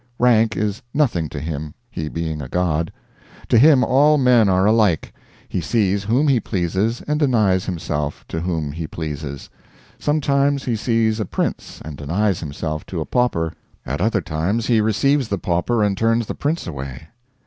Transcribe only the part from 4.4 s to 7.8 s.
are alike. He sees whom he pleases and denies